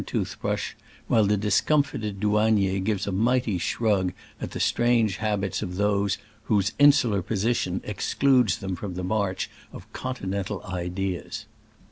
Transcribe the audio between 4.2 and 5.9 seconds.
at the strange habits of